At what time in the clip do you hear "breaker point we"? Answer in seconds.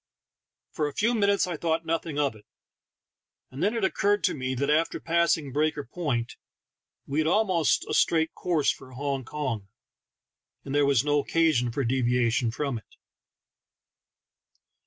5.53-7.19